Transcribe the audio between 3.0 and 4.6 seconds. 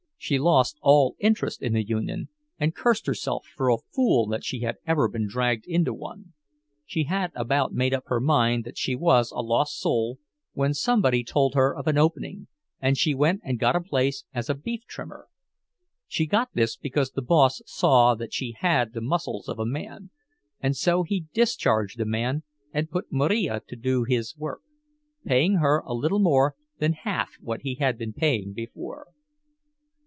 herself for a fool that she